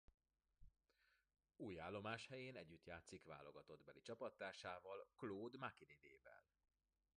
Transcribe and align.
Új 1.55 1.79
állomáshelyén 1.79 2.55
együtt 2.55 2.85
játszik 2.85 3.25
válogatottbeli 3.25 4.01
csapattársával 4.01 5.07
Claude 5.15 5.57
Makélélé-vel. 5.57 6.43